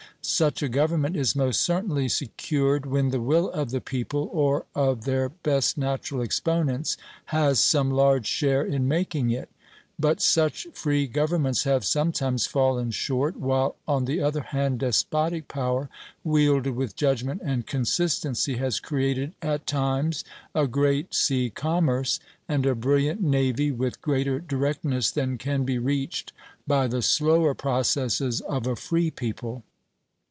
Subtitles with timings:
[0.23, 5.03] Such a government is most certainly secured when the will of the people, or of
[5.05, 9.49] their best natural exponents, has some large share in making it;
[9.97, 15.89] but such free governments have sometimes fallen short, while on the other hand despotic power,
[16.23, 20.23] wielded with judgment and consistency, has created at times
[20.53, 26.31] a great sea commerce and a brilliant navy with greater directness than can be reached
[26.67, 29.63] by the slower processes of a free people.